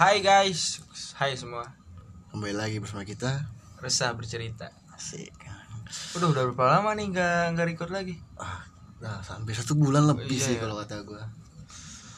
Hai 0.00 0.24
guys, 0.24 0.80
hai 1.20 1.36
semua. 1.36 1.60
Kembali 2.32 2.56
lagi 2.56 2.80
bersama 2.80 3.04
kita 3.04 3.44
Resah 3.84 4.16
bercerita. 4.16 4.72
Asik 4.96 5.28
Udah 6.16 6.32
udah 6.32 6.42
berapa 6.48 6.64
lama 6.72 6.96
nih 6.96 7.12
nggak 7.12 7.42
nggak 7.52 7.66
record 7.68 7.92
lagi? 7.92 8.16
ah, 8.40 8.64
Nah 8.96 9.20
sampai 9.20 9.52
satu 9.52 9.76
bulan 9.76 10.08
lebih 10.08 10.24
Iya, 10.30 10.40
sih 10.40 10.54
iya. 10.56 10.62
kalau 10.64 10.80
kata 10.80 11.04
gue 11.04 11.20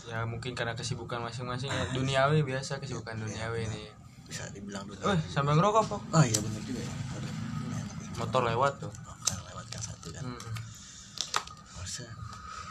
Ya 0.06 0.22
mungkin 0.22 0.54
karena 0.54 0.79
kesibukan 0.79 1.26
masing-masing 1.26 1.74
ya. 1.74 1.82
Duniawi 1.90 2.47
biasa 2.47 2.79
kesibukan 2.79 3.19
duniawi 3.19 3.67
nih. 3.67 3.90
Bisa 4.30 4.46
dibilang 4.54 4.87
dulu 4.87 5.03
Eh 5.03 5.19
sampai 5.26 5.58
ngerokok 5.58 5.83
kok. 5.83 6.01
Oh 6.14 6.22
iya 6.22 6.38
bener 6.38 6.62
juga 6.62 6.87
ya. 6.87 6.94
Motor 8.14 8.46
lewat 8.46 8.72
tuh. 8.78 8.92
Oh, 8.94 9.17
kan 9.26 9.42
lewat 9.51 9.67
yang 9.74 9.83
satu 9.83 10.06
kan 10.14 10.22
Hmm. 10.22 10.38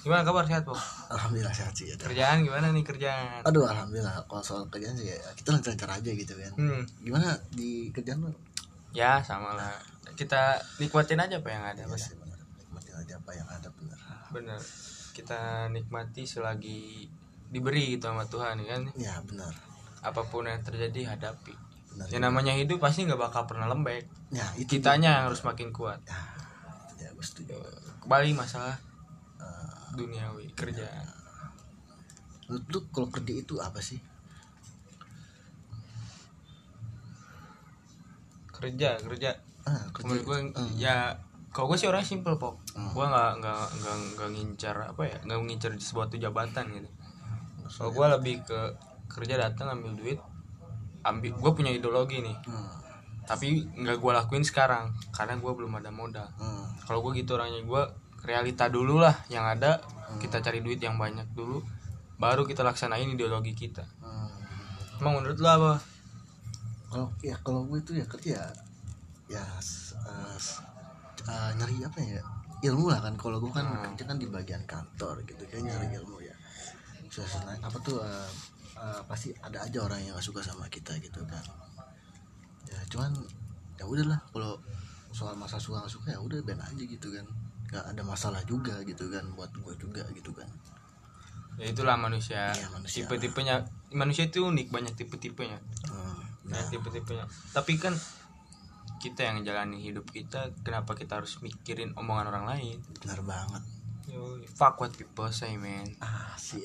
Gimana 0.02 0.26
kabar 0.26 0.42
sehat 0.50 0.66
kok? 0.66 0.74
Alhamdulillah 1.14 1.54
sehat 1.54 1.74
sih 1.78 1.86
ya. 1.86 1.96
Kerjaan 1.96 2.42
gimana 2.42 2.74
nih 2.74 2.82
kerjaan? 2.82 3.46
Aduh 3.46 3.70
Alhamdulillah 3.70 4.18
Kalau 4.26 4.42
soal 4.42 4.66
kerjaan 4.66 4.98
sih 4.98 5.14
ya 5.14 5.18
Kita 5.38 5.54
lancar-lancar 5.54 5.90
aja 6.02 6.10
gitu 6.10 6.34
kan 6.34 6.52
Hmm. 6.58 6.82
Gimana 7.06 7.38
di 7.54 7.94
kerjaan 7.94 8.26
lo? 8.26 8.34
Ya 8.92 9.22
sama 9.22 9.54
lah. 9.54 9.78
Kita 10.18 10.58
nikmatin 10.82 11.22
aja 11.22 11.38
apa 11.38 11.50
yang 11.54 11.64
ada. 11.64 11.82
Iya 11.86 11.98
sih 12.02 12.18
bener 12.18 12.40
Nikmatin 12.58 12.94
aja 12.98 13.14
apa 13.16 13.32
yang 13.32 13.48
ada 13.48 13.70
bener 13.78 14.00
Bener. 14.34 14.60
Kita 15.14 15.40
nikmati 15.70 16.24
selagi 16.26 17.06
diberi 17.52 17.94
gitu 17.94 18.10
sama 18.10 18.26
Tuhan 18.26 18.58
ya 18.64 18.66
kan. 18.74 18.82
Ya 18.98 19.14
bener 19.22 19.54
Apa 20.02 20.26
pun 20.26 20.50
yang 20.50 20.66
terjadi 20.66 21.14
hadapi. 21.14 21.54
Bener 21.94 22.10
Ya 22.10 22.18
namanya 22.18 22.58
hidup 22.58 22.82
pasti 22.82 23.06
nggak 23.06 23.22
bakal 23.22 23.46
pernah 23.46 23.70
lembek. 23.70 24.10
Ya 24.34 24.50
itu 24.58 24.82
Kitanya 24.82 25.22
yang 25.22 25.24
harus 25.30 25.46
makin 25.46 25.70
kuat. 25.70 26.02
Ya 26.98 27.14
gue 27.14 27.22
setuju 27.22 27.54
Kembali 28.02 28.34
masalah 28.34 28.82
duniawi 29.96 30.52
kerjaan. 30.56 31.08
Menurut 32.48 32.66
lu 32.72 32.80
kalau 32.92 33.08
kerja 33.08 33.34
itu 33.34 33.56
apa 33.64 33.80
sih? 33.80 34.00
Kerja 38.52 39.00
kerja. 39.02 39.32
Ah, 39.66 39.84
kerja 39.94 40.06
Menurut 40.08 40.24
gue 40.26 40.38
itu, 40.42 40.60
eh, 40.60 40.70
ya 40.82 40.98
kalau 41.52 41.72
gue 41.74 41.78
sih 41.80 41.88
orang 41.88 42.04
simple 42.04 42.36
pok. 42.36 42.60
Hmm. 42.76 42.92
Gue 42.92 43.06
nggak 43.08 43.32
nggak 43.40 43.64
nggak 43.80 43.96
nggak 44.18 44.30
ngincar 44.36 44.76
apa 44.92 45.04
ya 45.08 45.18
nggak 45.26 45.38
ngincar 45.48 45.72
sebuah 45.78 46.12
jabatan 46.14 46.66
gitu. 46.76 46.90
Kalau 47.72 47.92
gue 47.96 48.06
lebih 48.20 48.36
ke 48.44 48.60
kerja 49.08 49.36
datang 49.40 49.80
ambil 49.80 49.96
duit, 49.96 50.20
ambil 51.08 51.32
gue 51.36 51.52
punya 51.56 51.72
ideologi 51.72 52.20
nih. 52.20 52.36
hmm, 52.48 52.70
Tapi 53.24 53.64
nggak 53.80 53.98
gue 54.02 54.12
lakuin 54.12 54.44
sekarang 54.44 54.92
karena 55.16 55.40
gue 55.40 55.52
belum 55.56 55.72
ada 55.80 55.92
modal. 55.92 56.28
hmm, 56.36 56.84
Kalau 56.84 57.00
gue 57.06 57.24
gitu 57.24 57.40
orangnya 57.40 57.64
gue 57.64 57.84
realita 58.22 58.68
dulu 58.68 59.00
lah 59.00 59.16
yang 59.28 59.44
ada 59.44 59.82
kita 60.18 60.38
cari 60.40 60.60
duit 60.60 60.78
yang 60.78 60.96
banyak 60.96 61.26
dulu 61.32 61.64
baru 62.16 62.46
kita 62.46 62.62
laksanain 62.62 63.10
ideologi 63.10 63.52
kita. 63.52 63.82
hmm. 64.00 65.00
Emang 65.02 65.18
menurut 65.18 65.38
lo 65.38 65.50
apa? 65.50 65.74
kalau 66.86 67.08
ya 67.24 67.34
kalau 67.40 67.64
gue 67.66 67.80
itu 67.80 67.96
ya 67.96 68.06
kerja 68.06 68.38
ya 69.26 69.44
s- 69.58 69.96
eh, 71.24 71.50
nyari 71.56 71.80
apa 71.82 71.98
ya 71.98 72.22
ilmu 72.62 72.92
lah 72.92 73.00
kan 73.00 73.16
kalau 73.16 73.40
gue 73.40 73.48
kan 73.50 73.64
Hmm. 73.64 73.96
kerja 73.96 74.04
kan 74.06 74.18
di 74.20 74.28
bagian 74.28 74.62
kantor 74.68 75.24
gitu 75.24 75.42
kan 75.48 75.64
nyari 75.64 75.88
ilmu 75.96 76.20
ya 76.20 76.36
suasana 77.08 77.56
apa 77.58 77.80
tuh 77.80 78.04
eh, 78.04 78.30
eh, 78.76 79.02
pasti 79.08 79.32
ada 79.40 79.64
aja 79.64 79.80
orang 79.82 80.04
yang 80.04 80.14
gak 80.14 80.22
suka 80.22 80.44
sama 80.44 80.68
kita 80.68 80.92
gitu 81.00 81.24
kan 81.26 81.42
ya 82.68 82.78
cuman 82.92 83.12
ya 83.76 83.88
udahlah 83.88 84.20
kalau 84.30 84.60
soal 85.10 85.34
masa 85.34 85.56
suka 85.56 85.80
gak 85.82 85.92
suka 85.92 86.08
ya 86.12 86.20
udah 86.20 86.44
ben 86.44 86.60
aja 86.60 86.84
gitu 86.84 87.08
kan 87.10 87.24
nggak 87.72 87.86
ada 87.88 88.02
masalah 88.04 88.44
juga 88.44 88.76
gitu 88.84 89.08
kan 89.08 89.24
buat 89.34 89.50
gue 89.50 89.74
juga 89.76 90.04
gitu 90.12 90.32
kan 90.32 90.48
Ya 91.60 91.68
itulah 91.68 91.94
manusia. 91.94 92.48
Iya, 92.50 92.72
manusia. 92.72 93.04
Tipe-tipenya 93.04 93.68
manusia 93.92 94.24
itu 94.24 94.40
unik 94.42 94.72
banyak 94.72 94.96
tipe-tipenya. 94.96 95.60
Hmm, 95.84 96.24
Nah, 96.48 96.58
nah 96.58 96.64
tipe-tipenya. 96.66 97.28
Tapi 97.52 97.76
kan 97.76 97.92
kita 98.98 99.28
yang 99.28 99.44
jalani 99.44 99.78
hidup 99.78 100.08
kita, 100.10 100.48
kenapa 100.64 100.96
kita 100.96 101.20
harus 101.20 101.38
mikirin 101.40 101.92
omongan 101.94 102.32
orang 102.32 102.46
lain? 102.48 102.78
benar 102.98 103.20
banget 103.22 103.64
Yo, 104.08 104.40
fuck 104.48 104.80
what 104.80 104.96
people 104.96 105.28
say, 105.30 105.54
man. 105.54 105.86
ah 106.00 106.34
sih 106.40 106.64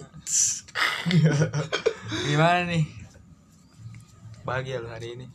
Gimana 2.24 2.64
nih? 2.64 2.86
Bahagia 4.42 4.78
lo 4.78 4.88
hari 4.88 5.18
ini. 5.18 5.26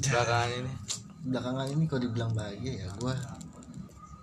Belakangan 0.00 0.50
ini. 0.52 0.72
belakangan 1.18 1.66
ini 1.68 1.84
kalau 1.86 2.02
dibilang 2.04 2.30
bahagia 2.32 2.84
ya 2.84 2.88
gue 2.94 3.14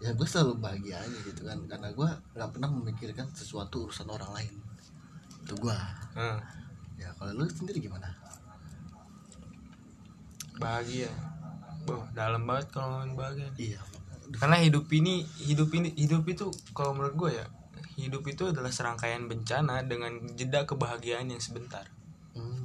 ya 0.03 0.11
gue 0.11 0.27
selalu 0.27 0.59
bahagia 0.59 0.99
aja 0.99 1.17
gitu 1.23 1.47
kan 1.47 1.55
karena 1.71 1.87
gue 1.95 2.09
nggak 2.35 2.49
pernah 2.51 2.69
memikirkan 2.71 3.27
sesuatu 3.31 3.87
urusan 3.87 4.07
orang 4.11 4.31
lain. 4.35 4.53
Itu 5.45 5.55
gue 5.59 5.77
Hmm, 6.15 6.39
ya 6.95 7.11
kalau 7.19 7.31
lu 7.35 7.47
sendiri 7.47 7.79
gimana? 7.83 8.07
Bahagia. 10.55 11.11
Boh, 11.83 12.01
dalam 12.15 12.47
banget 12.47 12.71
kalau 12.71 12.97
ngomongin 12.97 13.13
bahagia. 13.19 13.49
iya. 13.59 13.81
Karena 14.39 14.57
hidup 14.57 14.89
ini, 14.89 15.21
hidup 15.37 15.69
ini, 15.75 15.93
hidup 15.93 16.25
itu 16.25 16.49
kalau 16.73 16.95
menurut 16.97 17.13
gue 17.13 17.31
ya, 17.37 17.45
hidup 17.99 18.25
itu 18.25 18.49
adalah 18.49 18.71
serangkaian 18.73 19.27
bencana 19.29 19.83
dengan 19.85 20.17
jeda 20.33 20.63
kebahagiaan 20.65 21.29
yang 21.29 21.39
sebentar. 21.43 21.85
hmm, 22.33 22.63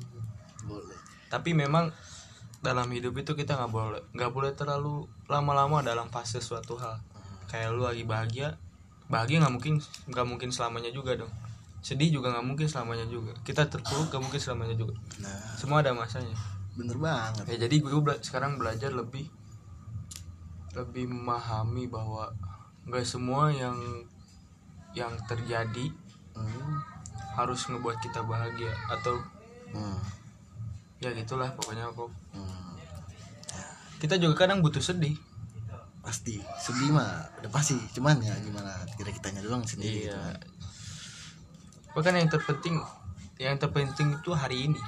boleh. 0.66 0.98
Tapi 1.30 1.54
memang 1.54 1.90
dalam 2.60 2.88
hidup 2.92 3.16
itu 3.16 3.32
kita 3.32 3.56
nggak 3.56 3.72
boleh 3.72 4.02
nggak 4.12 4.32
boleh 4.36 4.52
terlalu 4.52 5.08
lama-lama 5.32 5.80
dalam 5.80 6.12
fase 6.12 6.44
suatu 6.44 6.76
hal 6.76 7.00
kayak 7.50 7.74
lu 7.74 7.82
lagi 7.82 8.06
bahagia 8.06 8.54
bahagia 9.10 9.42
nggak 9.42 9.54
mungkin 9.58 9.74
nggak 10.06 10.26
mungkin 10.26 10.48
selamanya 10.54 10.94
juga 10.94 11.18
dong. 11.18 11.32
Sedih 11.82 12.14
juga 12.14 12.30
nggak 12.30 12.46
mungkin 12.46 12.70
selamanya 12.70 13.10
juga. 13.10 13.34
Kita 13.42 13.66
terpuruk 13.66 14.14
nggak 14.14 14.22
mungkin 14.22 14.40
selamanya 14.40 14.78
juga. 14.78 14.94
Nah. 15.18 15.58
Semua 15.58 15.82
ada 15.82 15.90
masanya. 15.90 16.38
Bener 16.78 16.94
banget. 16.94 17.50
Ya 17.50 17.66
jadi 17.66 17.82
gue 17.82 17.90
bela- 17.98 18.22
sekarang 18.22 18.54
belajar 18.62 18.94
lebih 18.94 19.26
lebih 20.78 21.10
memahami 21.10 21.90
bahwa 21.90 22.30
nggak 22.86 23.02
semua 23.02 23.50
yang 23.50 23.74
yang 24.94 25.10
terjadi 25.26 25.90
hmm, 26.38 26.74
harus 27.34 27.66
ngebuat 27.66 27.98
kita 28.02 28.22
bahagia 28.26 28.70
atau 28.90 29.18
hmm, 29.74 29.98
ya 30.98 31.10
gitulah 31.14 31.50
pokoknya 31.54 31.90
kok 31.94 32.10
hmm. 32.34 32.74
kita 34.02 34.18
juga 34.18 34.46
kadang 34.46 34.62
butuh 34.62 34.82
sedih 34.82 35.14
pasti 36.00 36.40
sedih 36.58 36.96
mah 36.96 37.28
udah 37.38 37.50
pasti 37.52 37.76
cuman 37.92 38.16
ya 38.18 38.32
gimana 38.40 38.72
kira 38.96 39.12
kitanya 39.12 39.44
doang 39.44 39.60
sendiri 39.62 40.08
gitu 40.08 40.12
Iya. 40.12 40.16
kan. 40.16 40.40
Bahkan 41.92 42.12
yang 42.16 42.28
terpenting 42.28 42.76
yang 43.36 43.56
terpenting 43.56 44.08
itu 44.14 44.30
hari 44.32 44.68
ini. 44.68 44.80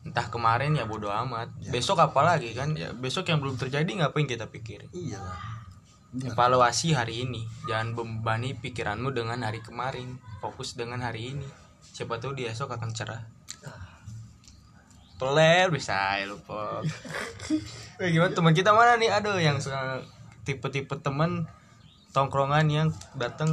Entah 0.00 0.30
kemarin 0.30 0.72
ya 0.72 0.86
bodo 0.86 1.10
amat. 1.10 1.50
Ya. 1.60 1.70
Besok 1.74 2.00
apa 2.00 2.20
lagi 2.22 2.54
kan? 2.54 2.72
Ya 2.72 2.90
besok 2.90 3.28
yang 3.28 3.42
belum 3.42 3.56
terjadi 3.56 3.88
ngapain 4.00 4.24
kita 4.24 4.46
pikirin? 4.46 4.88
iya. 4.92 5.20
Evaluasi 6.10 6.90
hari 6.90 7.22
ini. 7.22 7.46
Jangan 7.66 7.94
membebani 7.94 8.58
pikiranmu 8.58 9.14
dengan 9.14 9.46
hari 9.46 9.62
kemarin. 9.62 10.18
Fokus 10.42 10.74
dengan 10.74 10.98
hari 11.00 11.34
ini. 11.34 11.46
Siapa 11.82 12.18
tahu 12.18 12.34
di 12.34 12.50
esok 12.50 12.74
akan 12.74 12.90
cerah. 12.90 13.22
Ah, 13.62 13.89
Peler 15.20 15.68
bisa 15.68 16.16
ya 16.16 16.24
lupa. 16.26 16.80
Eh, 18.00 18.08
gimana 18.08 18.32
teman 18.32 18.52
kita 18.52 18.72
mana 18.72 18.96
nih? 18.96 19.12
Aduh 19.12 19.36
yang 19.36 19.60
suka 19.60 20.00
tipe-tipe 20.42 20.96
teman 20.98 21.44
tongkrongan 22.10 22.66
yang 22.66 22.88
datang 23.14 23.52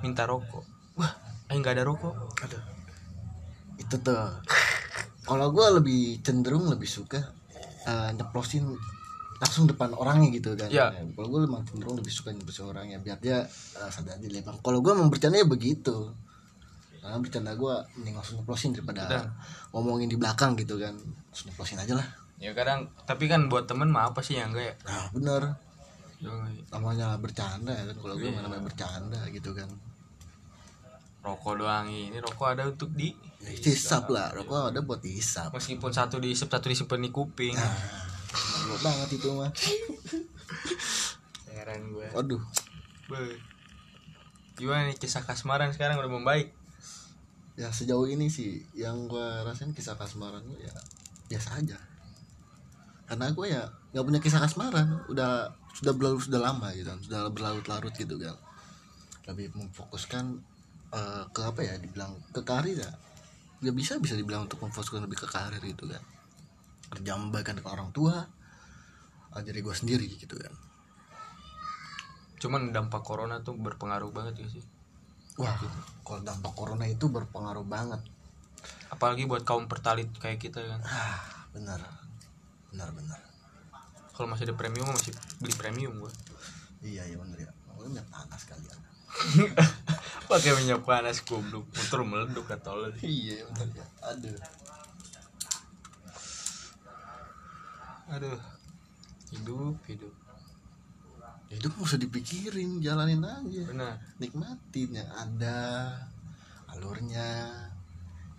minta 0.00 0.24
rokok. 0.24 0.64
Wah, 0.96 1.12
eh 1.46 1.54
nggak 1.54 1.76
ada 1.76 1.84
rokok. 1.84 2.16
aduh 2.40 2.62
itu 3.76 3.96
tuh 4.00 4.16
kalau 5.22 5.52
gue 5.52 5.66
lebih 5.76 6.18
cenderung 6.20 6.64
lebih 6.66 6.88
suka 6.88 7.20
eh, 7.84 8.10
nyeplosin 8.16 8.64
langsung 9.36 9.68
depan 9.68 9.92
orangnya 9.92 10.32
gitu 10.32 10.56
kan 10.56 10.72
Iya. 10.72 10.96
kalau 11.12 11.28
gue 11.28 11.40
memang 11.44 11.60
cenderung 11.62 12.00
lebih 12.00 12.08
suka 12.08 12.32
nyeplosin 12.32 12.64
orangnya 12.66 12.96
biar 12.96 13.20
dia 13.20 13.44
eh, 13.44 13.90
sadar 13.92 14.16
diri 14.16 14.40
emang 14.40 14.56
kalau 14.58 14.80
gue 14.80 14.90
memang 14.90 15.12
bercanda 15.12 15.36
ya 15.36 15.44
begitu 15.44 16.08
karena 17.06 17.18
bercanda 17.18 17.52
gue 17.52 17.74
mending 17.94 18.14
langsung 18.14 18.36
nyeplosin 18.36 18.74
daripada 18.74 19.02
Udah. 19.06 19.24
ngomongin 19.70 20.06
di 20.06 20.16
belakang 20.16 20.52
gitu 20.54 20.76
kan 20.76 20.92
langsung 21.30 21.46
nyeplosin 21.48 21.78
aja 21.78 21.94
lah 21.94 22.08
Ya 22.36 22.52
kadang, 22.52 22.92
tapi 23.08 23.32
kan 23.32 23.48
buat 23.48 23.64
temen 23.64 23.88
mah 23.88 24.12
apa 24.12 24.20
sih 24.20 24.36
yang 24.36 24.52
enggak 24.52 24.68
ya? 24.68 24.74
nah 24.84 25.08
bener 25.08 25.42
Yoi. 26.18 26.68
namanya 26.68 27.16
bercanda 27.16 27.72
ya 27.72 27.88
kan 27.88 27.96
kalau 27.96 28.14
gue 28.14 28.28
Iya. 28.28 28.42
namanya 28.42 28.62
bercanda 28.62 29.20
gitu 29.30 29.50
kan 29.52 29.70
Rokok 31.22 31.58
doang 31.58 31.88
ini, 31.88 32.14
rokok 32.16 32.54
ada 32.54 32.68
untuk 32.68 32.92
di 32.92 33.10
ya, 33.40 33.50
hisap 33.50 34.06
lah 34.08 34.30
rokok 34.30 34.70
ada 34.70 34.78
buat 34.78 35.00
dihisap 35.00 35.50
Meskipun 35.50 35.90
satu 35.90 36.20
diisep, 36.20 36.46
satu 36.46 36.68
disimpan 36.68 37.00
di 37.00 37.10
kuping. 37.10 37.56
nah 37.56 37.72
banget 38.78 39.16
itu 39.16 39.28
mah 39.32 39.50
Heran 41.48 41.82
gue. 41.88 42.06
waduh 42.12 42.42
Be. 43.06 43.38
Gimana 44.56 44.88
nih 44.88 44.96
kisah 44.96 45.22
kasmaran 45.22 45.70
sekarang 45.70 45.96
udah 45.96 46.10
membaik? 46.10 46.50
Ya 47.56 47.72
sejauh 47.72 48.04
ini 48.04 48.28
sih 48.28 48.60
yang 48.76 49.08
gue 49.08 49.28
rasain 49.48 49.72
kisah 49.72 49.96
kasmaran 49.96 50.44
gue 50.44 50.60
ya 50.60 50.74
biasa 51.32 51.56
aja. 51.56 51.78
Karena 53.08 53.32
gue 53.32 53.46
ya 53.48 53.64
nggak 53.96 54.04
punya 54.04 54.20
kisah 54.20 54.44
kasmaran 54.44 55.00
udah 55.08 55.48
sudah 55.72 55.92
berlalu 55.96 56.20
sudah 56.20 56.40
lama 56.40 56.68
gitu 56.76 56.88
kan 56.92 57.00
sudah 57.00 57.32
berlarut-larut 57.32 57.96
gitu 57.96 58.20
kan. 58.20 58.36
Lebih 59.32 59.56
memfokuskan 59.56 60.24
eh, 60.92 61.24
ke 61.32 61.40
apa 61.40 61.60
ya 61.64 61.80
dibilang 61.80 62.12
ke 62.30 62.44
karir 62.44 62.76
ya. 62.76 62.92
Ya 63.64 63.72
bisa 63.72 63.96
bisa 63.96 64.12
dibilang 64.12 64.44
untuk 64.44 64.60
memfokuskan 64.60 65.00
lebih 65.08 65.16
ke 65.24 65.28
karir 65.32 65.60
gitu 65.64 65.88
kan. 65.88 66.04
Kerja 66.92 67.16
membaikan 67.16 67.56
ke 67.56 67.66
orang 67.66 67.88
tua 67.96 68.20
dari 69.36 69.60
gue 69.64 69.72
sendiri 69.72 70.08
gitu 70.16 70.36
kan. 70.36 70.52
Cuman 72.36 72.68
dampak 72.68 73.00
corona 73.00 73.40
tuh 73.40 73.56
berpengaruh 73.56 74.12
banget 74.12 74.44
ya 74.44 74.48
sih 74.60 74.64
wah 75.36 75.56
kalau 76.06 76.20
dampak 76.24 76.52
corona 76.56 76.86
itu 76.88 77.08
berpengaruh 77.12 77.66
banget. 77.66 78.00
Apalagi 78.88 79.28
buat 79.28 79.44
kaum 79.44 79.68
pertalit 79.68 80.08
kayak 80.16 80.40
kita 80.40 80.64
kan. 80.64 80.80
Ah 80.86 81.20
benar. 81.52 81.80
Benar 82.72 82.88
benar. 82.96 83.20
Kalau 84.16 84.32
masih 84.32 84.48
ada 84.48 84.56
premium 84.56 84.88
masih 84.88 85.12
beli 85.42 85.52
premium 85.56 86.00
gua. 86.00 86.12
Iya 86.80 87.04
iya 87.04 87.16
benar 87.20 87.38
ya. 87.38 87.50
Lu 87.76 87.92
minyak 87.92 88.08
panas 88.08 88.42
kali 88.48 88.64
ya. 88.64 88.76
Pakai 90.30 90.52
minyak 90.56 90.82
panas 90.88 91.20
goblok. 91.20 91.68
Motor 91.68 92.00
meleduk 92.06 92.48
atau 92.48 92.80
lo 92.80 92.88
iya 93.04 93.44
benar 93.52 93.68
ya. 93.76 93.86
Aduh. 94.14 94.38
Aduh. 98.14 98.40
Hidup 99.34 99.76
hidup 99.90 100.25
itu 101.46 101.70
nggak 101.70 101.82
usah 101.86 102.00
dipikirin 102.00 102.82
jalanin 102.82 103.22
aja. 103.22 103.62
Benar. 103.70 103.94
Nikmatin 104.18 104.90
yang 104.98 105.10
ada 105.14 105.58
alurnya. 106.66 107.46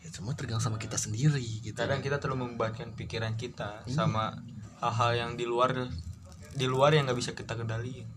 Ya 0.03 0.07
semua 0.11 0.35
tergantung 0.35 0.63
sama 0.63 0.77
kita 0.79 0.99
sendiri 0.99 1.63
gitu. 1.63 1.75
Kadang 1.75 2.03
kita 2.03 2.19
terlalu 2.19 2.51
membebankan 2.51 2.91
pikiran 2.99 3.39
kita 3.39 3.83
Iya. 3.87 3.95
sama 3.95 4.35
hal-hal 4.83 5.11
yang 5.15 5.31
di 5.39 5.47
luar 5.47 5.87
di 6.57 6.65
luar 6.67 6.91
yang 6.91 7.07
nggak 7.07 7.19
bisa 7.19 7.31
kita 7.31 7.55
kendaliin. 7.55 8.07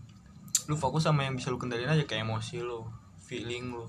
Lu 0.67 0.75
fokus 0.75 1.07
sama 1.07 1.23
yang 1.23 1.39
bisa 1.39 1.49
lu 1.49 1.57
kendaliin 1.57 1.87
aja 1.87 2.03
kayak 2.03 2.27
emosi 2.27 2.59
lu 2.59 2.83
feeling 3.23 3.71
lu. 3.71 3.87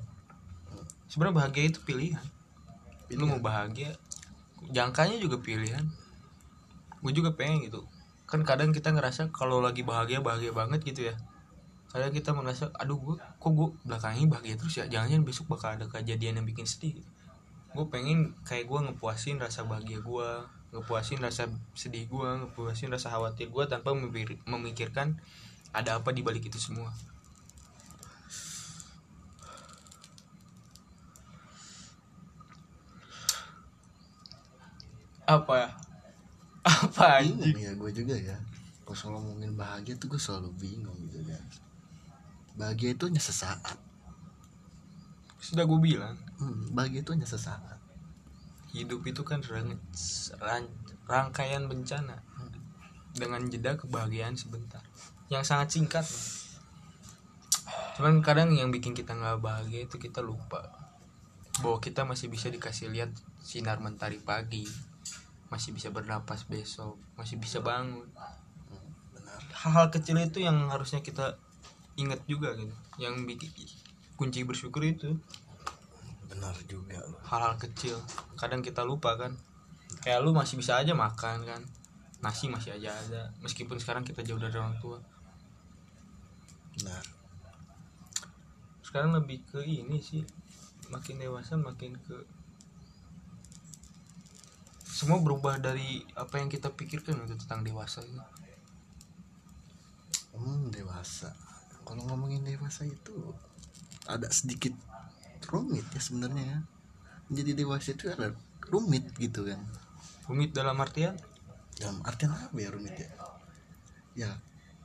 Sebenarnya 1.10 1.44
bahagia 1.44 1.64
itu 1.66 1.82
pilihan. 1.82 2.24
Lu 3.12 3.26
mau 3.28 3.42
bahagia 3.42 3.92
jangkanya 4.70 5.18
juga 5.18 5.42
pilihan. 5.42 5.84
Gue 7.02 7.10
juga 7.10 7.34
pengen 7.34 7.66
gitu 7.66 7.82
kan 8.32 8.40
kadang 8.48 8.70
kita 8.72 8.88
ngerasa 8.96 9.28
kalau 9.38 9.60
lagi 9.60 9.82
bahagia 9.84 10.24
bahagia 10.24 10.52
banget 10.56 10.80
gitu 10.88 11.00
ya. 11.12 11.14
Kadang 11.92 12.12
kita 12.16 12.30
merasa 12.32 12.64
aduh 12.80 12.96
gue 13.04 13.16
kok 13.20 13.52
gue 13.58 13.68
belakang 13.84 14.14
ini 14.16 14.26
bahagia 14.32 14.54
terus 14.60 14.74
ya? 14.80 14.84
Jangan-jangan 14.88 15.24
besok 15.28 15.46
bakal 15.52 15.68
ada 15.76 15.84
kejadian 15.92 16.40
yang 16.40 16.46
bikin 16.48 16.64
sedih. 16.64 16.96
Gue 17.76 17.86
pengen 17.92 18.32
kayak 18.48 18.64
gue 18.70 18.78
ngepuasin 18.88 19.36
rasa 19.44 19.68
bahagia 19.68 20.00
gue 20.00 20.28
ngepuasin 20.72 21.20
rasa 21.20 21.52
sedih 21.76 22.08
gue 22.08 22.28
ngepuasin 22.40 22.88
rasa 22.88 23.12
khawatir 23.12 23.52
gue 23.52 23.64
tanpa 23.68 23.92
memikir- 23.92 24.40
memikirkan 24.48 25.20
ada 25.76 26.00
apa 26.00 26.16
di 26.16 26.24
balik 26.24 26.48
itu 26.48 26.56
semua. 26.56 26.88
Apa 35.28 35.54
ya 35.60 35.68
apa 37.02 37.26
bingung 37.26 37.58
ya 37.58 37.72
gue 37.74 37.90
juga 37.90 38.14
ya. 38.14 38.38
Kalau 38.86 38.96
soal 38.98 39.12
ngomongin 39.18 39.58
bahagia 39.58 39.98
tuh 39.98 40.14
gue 40.14 40.20
selalu 40.22 40.54
bingung 40.58 40.98
gitu 41.10 41.26
kan 41.26 41.42
bahagia 42.56 42.92
itu 42.92 43.08
hanya 43.08 43.22
sesaat. 43.22 43.76
Sudah 45.40 45.64
gue 45.64 45.80
bilang. 45.80 46.16
Hmm, 46.38 46.72
bahagia 46.72 47.00
itu 47.02 47.12
hanya 47.16 47.28
sesaat. 47.28 47.80
Hidup 48.72 49.04
itu 49.04 49.24
kan 49.24 49.40
rang- 49.44 49.80
ran- 50.40 50.74
rangkaian 51.08 51.68
bencana. 51.68 52.20
Dengan 53.12 53.44
jeda 53.48 53.76
kebahagiaan 53.76 54.36
sebentar. 54.36 54.80
Yang 55.28 55.44
sangat 55.52 55.68
singkat. 55.72 56.06
Cuman 57.96 58.24
kadang 58.24 58.52
yang 58.52 58.72
bikin 58.72 58.96
kita 58.96 59.12
nggak 59.12 59.40
bahagia 59.40 59.84
itu 59.84 59.96
kita 60.00 60.24
lupa. 60.24 60.72
Bahwa 61.60 61.80
kita 61.84 62.08
masih 62.08 62.32
bisa 62.32 62.48
dikasih 62.48 62.88
lihat 62.88 63.12
sinar 63.44 63.80
mentari 63.80 64.16
pagi 64.16 64.64
masih 65.52 65.76
bisa 65.76 65.92
bernapas 65.92 66.48
besok 66.48 66.96
masih 67.12 67.36
bisa 67.36 67.60
bangun. 67.60 68.08
Benar. 69.12 69.40
Hal-hal 69.52 69.92
kecil 69.92 70.16
itu 70.16 70.40
yang 70.40 70.72
harusnya 70.72 71.04
kita 71.04 71.36
ingat 72.00 72.24
juga 72.24 72.56
gitu 72.56 72.72
yang 72.96 73.28
bikin 73.28 73.52
kunci 74.16 74.48
bersyukur 74.48 74.80
itu. 74.80 75.12
Benar 76.32 76.56
juga 76.64 77.04
loh 77.04 77.20
hal-hal 77.28 77.60
kecil 77.60 78.00
kadang 78.40 78.64
kita 78.64 78.80
lupa 78.80 79.20
kan. 79.20 79.36
Kayak 80.00 80.24
lu 80.24 80.32
masih 80.32 80.56
bisa 80.56 80.80
aja 80.80 80.96
makan 80.96 81.44
kan 81.44 81.60
nasi 82.22 82.48
masih 82.48 82.72
aja 82.78 82.94
ada 82.94 83.28
meskipun 83.44 83.76
sekarang 83.76 84.06
kita 84.08 84.24
jauh 84.24 84.40
dari 84.40 84.56
orang 84.56 84.78
tua. 84.80 84.96
Benar. 86.80 87.04
Sekarang 88.80 89.12
lebih 89.12 89.44
ke 89.44 89.60
ini 89.60 90.00
sih 90.00 90.24
makin 90.88 91.20
dewasa 91.20 91.60
makin 91.60 91.98
ke 92.00 92.16
semua 94.92 95.24
berubah 95.24 95.56
dari 95.56 96.04
apa 96.12 96.36
yang 96.36 96.52
kita 96.52 96.68
pikirkan 96.68 97.24
itu 97.24 97.40
tentang 97.40 97.64
dewasa 97.64 98.04
itu. 98.04 98.20
Hmm 100.36 100.68
dewasa. 100.68 101.32
Kalau 101.88 102.04
ngomongin 102.12 102.44
dewasa 102.44 102.84
itu 102.84 103.32
ada 104.04 104.28
sedikit 104.28 104.76
rumit 105.48 105.88
ya 105.96 106.00
sebenarnya 106.04 106.44
ya. 106.44 106.58
Menjadi 107.32 107.64
dewasa 107.64 107.96
itu 107.96 108.12
ada 108.12 108.36
rumit 108.68 109.08
gitu 109.16 109.48
kan. 109.48 109.64
Rumit 110.28 110.52
dalam 110.52 110.76
artian? 110.76 111.16
Dalam 111.80 112.04
artian 112.04 112.36
apa 112.36 112.52
ya 112.60 112.68
rumit 112.68 112.92
ya? 112.92 113.10
Ya 114.12 114.30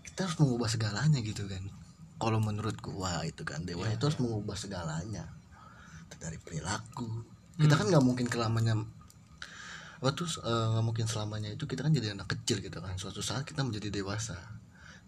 kita 0.07 0.23
harus 0.23 0.39
mengubah 0.39 0.71
segalanya 0.71 1.19
gitu 1.19 1.51
kan. 1.51 1.67
Kalau 2.15 2.39
menurut 2.39 2.79
gua 2.79 3.27
itu 3.27 3.43
kan 3.43 3.67
dewa 3.67 3.91
Iya, 3.91 3.99
itu 3.99 4.07
harus 4.07 4.23
mengubah 4.23 4.55
segalanya. 4.55 5.27
Dari 6.17 6.39
perilaku. 6.39 7.27
Kita 7.59 7.75
kan 7.75 7.91
nggak 7.91 8.05
mungkin 8.07 8.25
kelamanya 8.31 8.87
apa 9.97 10.09
tuh 10.13 10.29
eh, 10.45 10.65
nggak 10.77 10.85
mungkin 10.85 11.05
selamanya 11.09 11.49
itu 11.49 11.65
kita 11.65 11.81
kan 11.81 11.91
jadi 11.91 12.13
anak 12.13 12.29
kecil 12.29 12.61
gitu 12.61 12.77
kan. 12.79 12.93
Suatu 12.97 13.21
saat 13.25 13.43
kita 13.43 13.65
menjadi 13.65 13.89
dewasa. 13.89 14.37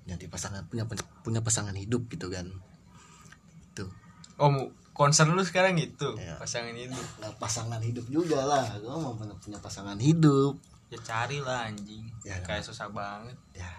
Jadi 0.09 0.25
pasangan 0.25 0.65
punya 0.65 0.89
punya 1.21 1.41
pasangan 1.45 1.73
hidup 1.77 2.09
gitu 2.09 2.27
kan. 2.33 2.49
Tuh 3.77 3.89
oh 4.41 4.73
concern 4.97 5.31
lu 5.31 5.43
sekarang 5.45 5.79
gitu 5.79 6.17
Iya. 6.17 6.35
pasangan 6.41 6.73
hidup. 6.75 7.05
Nggak 7.21 7.35
pasangan 7.39 7.81
hidup 7.85 8.05
juga 8.09 8.41
lah. 8.43 8.65
Gua 8.81 8.97
mau 8.97 9.13
punya 9.15 9.35
punya 9.37 9.59
pasangan 9.61 9.95
hidup. 10.01 10.57
Ya 10.89 10.97
carilah 11.05 11.69
anjing. 11.69 12.01
Ya, 12.25 12.41
kayak 12.41 12.65
susah 12.65 12.89
banget. 12.89 13.37
Ya 13.53 13.69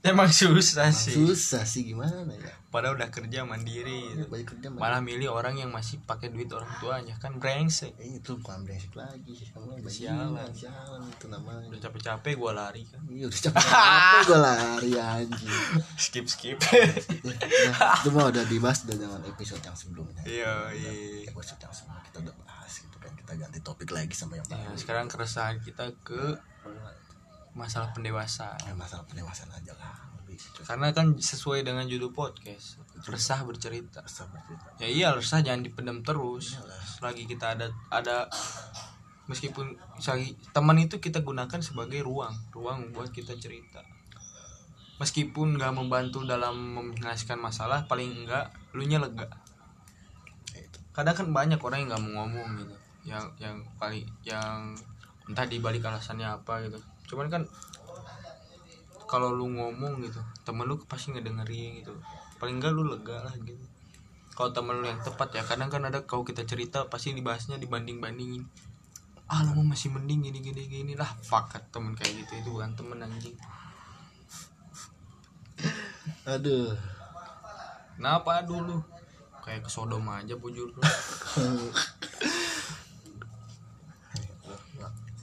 emang 0.00 0.28
susah 0.28 0.88
sih. 0.88 1.12
susah 1.12 1.62
sih 1.62 1.82
gimana 1.84 2.30
ya? 2.30 2.54
Padahal 2.68 2.94
udah 2.94 3.08
kerja 3.08 3.42
mandiri. 3.42 4.12
Gitu. 4.12 4.26
banyak 4.26 4.44
kerja 4.46 4.68
malah 4.68 5.00
milih 5.00 5.28
orang 5.28 5.56
yang 5.56 5.68
masih 5.68 5.98
pakai 6.02 6.28
duit 6.28 6.46
orang 6.48 6.68
tuanya. 6.78 7.16
Kan 7.16 7.36
brengsek. 7.36 7.96
Eh, 7.96 8.18
itu 8.18 8.36
bukan 8.36 8.60
brengsek 8.60 8.92
lagi 8.92 9.32
kamu 9.48 9.80
Sialan. 9.82 10.52
sialan 10.52 11.00
itu 11.02 11.26
namanya. 11.26 11.64
Udah 11.66 11.80
capek-capek 11.82 12.34
gue 12.34 12.52
lari 12.52 12.82
kan? 12.84 13.00
Iya 13.06 13.24
udah 13.26 13.40
capek 13.42 13.64
capek 13.64 14.20
gue 14.22 14.38
lari 14.38 14.90
anjing. 14.94 15.54
Skip 15.98 16.26
skip 16.26 16.58
Nah, 16.60 17.96
itu 17.96 18.08
mah 18.10 18.26
udah 18.28 18.44
dibahas 18.44 18.84
udah 18.84 18.96
dengan 18.98 19.20
episode 19.24 19.60
yang 19.60 19.74
sebelumnya. 19.74 20.22
Iya 20.22 20.52
iya. 20.72 20.90
episode 21.26 21.58
yang 21.58 21.72
sebelumnya 21.72 22.04
kita 22.04 22.18
udah 22.22 22.34
bahas 22.38 22.72
gitu 22.76 22.96
kan. 22.98 23.12
Kita 23.14 23.32
ganti 23.34 23.58
topik 23.60 23.90
lagi 23.90 24.12
sama 24.12 24.36
yang 24.36 24.46
Ya, 24.46 24.60
baru. 24.60 24.76
sekarang 24.76 25.06
keresahan 25.06 25.56
kita 25.58 25.88
ke 26.00 26.36
masalah 27.56 27.92
pendewasaan. 27.92 28.58
Ya, 28.64 28.74
masalah 28.74 29.04
pendewasaan 29.08 29.52
aja 29.54 29.72
lah 29.76 30.08
lebih 30.28 30.44
gitu. 30.44 30.60
karena 30.68 30.92
kan 30.92 31.16
sesuai 31.16 31.64
dengan 31.64 31.88
judul 31.88 32.12
podcast 32.12 32.76
resah 33.08 33.40
bercerita. 33.48 34.04
Sabar 34.04 34.44
kita 34.44 34.68
ya 34.76 34.88
iya 34.88 35.08
resah 35.16 35.40
jangan 35.40 35.64
dipendam 35.64 36.04
terus. 36.04 36.60
Iyalah. 36.60 36.84
lagi 37.08 37.24
kita 37.24 37.56
ada 37.56 37.66
ada 37.88 38.28
meskipun 39.24 39.80
teman 40.52 40.76
itu 40.76 41.00
kita 41.00 41.24
gunakan 41.24 41.60
sebagai 41.64 42.04
ruang 42.04 42.36
ruang 42.52 42.92
buat 42.92 43.08
kita 43.08 43.40
cerita. 43.40 43.80
Meskipun 45.00 45.56
nggak 45.56 45.72
membantu 45.72 46.26
dalam 46.28 46.76
menyelesaikan 46.76 47.40
masalah 47.40 47.88
paling 47.88 48.26
enggak 48.26 48.52
lu 48.76 48.84
nya 48.84 49.00
lega. 49.00 49.30
Ya, 50.52 50.66
kadang 50.92 51.16
kan 51.16 51.26
banyak 51.32 51.62
orang 51.62 51.86
yang 51.86 51.88
nggak 51.96 52.04
mau 52.04 52.12
ngomong 52.26 52.48
gitu. 52.60 52.76
Yang 53.08 53.24
yang 53.40 53.56
paling 53.80 54.04
yang 54.26 54.76
entah 55.30 55.46
di 55.48 55.56
balik 55.62 55.86
alasannya 55.86 56.28
apa 56.28 56.68
gitu 56.68 56.80
cuman 57.08 57.26
kan 57.32 57.42
kalau 59.08 59.32
lu 59.32 59.48
ngomong 59.48 60.04
gitu 60.04 60.20
temen 60.44 60.68
lu 60.68 60.76
pasti 60.84 61.16
ngedengerin 61.16 61.80
gitu. 61.80 61.96
Paling 62.36 62.60
enggak 62.60 62.76
lu 62.76 62.84
lega 62.84 63.24
lah 63.24 63.34
gitu. 63.40 63.64
Kalau 64.36 64.52
temen 64.52 64.78
lu 64.78 64.86
yang 64.86 65.00
tepat 65.00 65.32
ya 65.32 65.42
kadang 65.42 65.72
kan 65.72 65.82
ada 65.88 66.04
kalau 66.04 66.22
kita 66.22 66.44
cerita 66.44 66.86
pasti 66.92 67.16
dibahasnya 67.16 67.56
dibanding 67.56 67.98
bandingin 67.98 68.44
ah 69.28 69.44
lu 69.44 69.60
masih 69.60 69.92
mending 69.92 70.28
gini 70.28 70.38
gini 70.44 70.62
gini 70.68 70.92
lah. 70.92 71.08
Fakat 71.24 71.72
temen 71.72 71.96
kayak 71.96 72.22
gitu. 72.22 72.32
Itu 72.44 72.48
bukan 72.52 72.76
temen 72.76 73.00
anjing. 73.00 73.36
Aduh. 76.28 76.76
Kenapa 77.96 78.46
dulu 78.46 78.78
kayak 79.42 79.64
ke 79.64 79.70
Sodom 79.72 80.04
aja 80.12 80.36
bujur 80.36 80.68
lu 80.68 80.82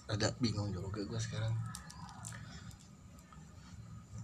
ada 0.06 0.28
bingung 0.38 0.70
juga 0.70 1.02
gue 1.02 1.20
sekarang. 1.20 1.54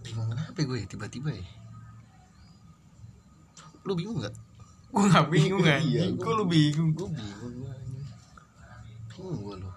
Bingung 0.02 0.28
kenapa 0.28 0.58
gue 0.58 0.78
ya 0.78 0.86
tiba-tiba 0.86 1.30
ya? 1.30 1.46
Lu 3.82 3.94
bingung 3.94 4.18
nggak? 4.18 4.34
Gue 4.88 5.02
nggak 5.04 5.26
bingung 5.28 5.62
Iya, 5.66 5.78
anjing 5.78 6.14
gua- 6.14 6.24
kok 6.24 6.32
lu 6.34 6.44
bingung. 6.46 6.90
gue 6.92 7.08
bingung 7.08 7.54
gue 7.56 7.72
bingung 9.12 9.38
gue 9.38 9.56
loh 9.60 9.76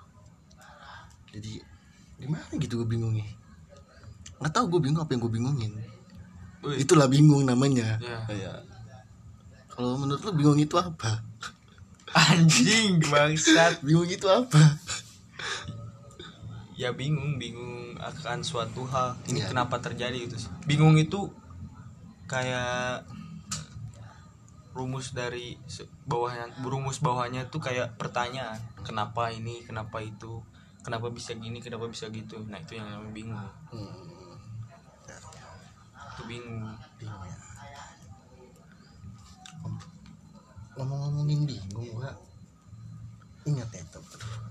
jadi 1.30 1.52
gimana 2.16 2.48
gitu 2.56 2.80
gue 2.80 2.88
bingungnya? 2.88 3.28
Nggak 4.40 4.52
tahu 4.52 4.66
gue 4.72 4.82
bingung 4.82 5.04
apa 5.04 5.12
yang 5.12 5.22
gue 5.22 5.34
bingungin. 5.34 5.72
Wih, 6.64 6.80
itulah 6.80 7.06
bingung 7.06 7.44
namanya. 7.44 8.00
Ya. 8.00 8.24
kayak 8.26 8.58
kalau 9.68 10.00
menurut 10.00 10.24
lu 10.24 10.32
bingung 10.34 10.56
itu 10.56 10.74
apa? 10.76 11.20
Anjing 12.10 13.04
bangsat. 13.04 13.82
Bingung 13.86 14.08
itu 14.08 14.24
apa 14.26 14.80
ya 16.76 16.92
bingung 16.92 17.40
bingung 17.40 17.96
akan 17.98 18.44
suatu 18.44 18.84
hal. 18.86 19.16
Ini 19.26 19.40
Iya. 19.42 19.48
kenapa 19.52 19.80
terjadi 19.80 20.28
gitu 20.28 20.36
sih. 20.38 20.52
Bingung 20.64 20.96
itu 20.96 21.32
kayak 22.26 23.08
rumus 24.76 25.16
dari 25.16 25.56
bawahnya 26.04 26.52
rumus 26.60 27.00
bawahnya 27.00 27.48
tuh 27.48 27.64
kayak 27.64 27.96
pertanyaan. 27.96 28.60
Kenapa 28.84 29.32
ini 29.32 29.64
kenapa 29.64 30.04
itu? 30.04 30.44
Kenapa 30.84 31.10
bisa 31.10 31.32
gini 31.34 31.58
kenapa 31.58 31.88
bisa 31.88 32.12
gitu? 32.12 32.44
Nah 32.46 32.60
itu 32.60 32.76
yang 32.76 32.86
namanya 32.86 33.10
bingung. 33.10 33.40
Hmm, 33.72 34.36
itu 36.12 36.22
bingung. 36.28 36.76
Bingung 37.00 37.24
ya. 37.24 37.38
Ngom- 39.64 39.90
ngomong-ngomongin 40.76 41.40
bingung 41.48 41.88
gue 41.96 42.12
ingat 43.46 43.70
ya 43.72 43.84
tuh 43.94 44.02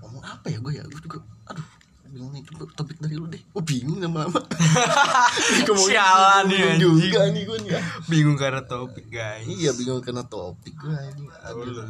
ngomong 0.01 0.23
apa 0.23 0.47
ya 0.49 0.57
gue 0.57 0.73
ya? 0.73 0.83
Gue 0.89 0.99
juga 0.99 1.19
aduh 1.45 1.67
bingung 2.09 2.33
itu 2.37 2.51
topik 2.77 2.97
dari 3.01 3.17
lu 3.17 3.25
deh. 3.25 3.41
Gue 3.51 3.63
bingung 3.65 3.97
lama-lama. 3.97 4.39
Sialan 5.89 6.47
nih, 6.47 6.77
juga 6.77 7.27
nih 7.33 7.43
gue 7.43 7.57
nih. 7.65 7.81
Bingung 8.05 8.37
karena 8.37 8.61
topik 8.63 9.09
guys. 9.09 9.45
Iya 9.45 9.73
bingung 9.73 9.99
karena 10.05 10.21
topik 10.25 10.75
gue 10.77 10.93
ini 10.93 11.25
aduh 11.43 11.87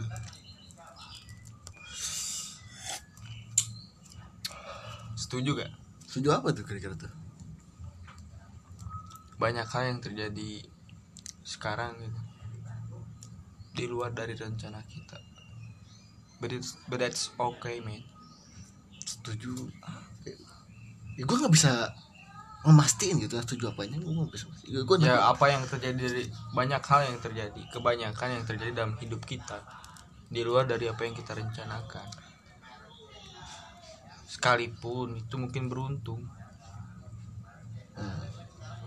setuju 5.15 5.57
gak? 5.57 5.71
Setuju 6.05 6.29
apa 6.31 6.53
tuh 6.53 6.63
kira-kira 6.63 6.95
tuh? 6.95 7.11
Banyak 9.35 9.67
hal 9.67 9.83
yang 9.91 9.99
terjadi 9.99 10.63
sekarang 11.43 11.97
gitu. 11.99 12.21
Di 13.75 13.85
luar 13.91 14.15
dari 14.15 14.37
rencana 14.37 14.79
kita. 14.87 15.19
But 16.39 16.55
it's 16.55 16.79
but 16.87 17.01
that's 17.03 17.33
okay 17.35 17.81
man 17.81 18.14
apa 19.33 20.27
ya, 20.29 20.37
ya 21.17 21.23
gue 21.25 21.37
nggak 21.41 21.53
bisa 21.53 21.89
memastiin 22.65 23.21
gitu 23.21 23.37
setuju 23.41 23.73
apanya 23.73 23.97
gue 23.97 24.09
nggak 24.09 24.29
bisa 24.33 24.45
gue 24.69 24.97
ya 25.01 25.29
apa 25.29 25.45
yang 25.49 25.65
terjadi 25.65 25.97
dari 25.97 26.25
banyak 26.53 26.81
hal 26.81 27.01
yang 27.09 27.17
terjadi 27.21 27.61
kebanyakan 27.73 28.41
yang 28.41 28.43
terjadi 28.45 28.71
dalam 28.73 28.93
hidup 29.01 29.21
kita 29.25 29.61
di 30.29 30.41
luar 30.41 30.65
dari 30.65 30.89
apa 30.89 31.05
yang 31.05 31.13
kita 31.13 31.37
rencanakan. 31.37 32.07
Sekalipun 34.25 35.21
itu 35.21 35.35
mungkin 35.37 35.69
beruntung. 35.69 36.21
Hmm. 37.95 38.27